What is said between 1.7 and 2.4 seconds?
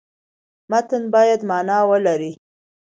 ولري.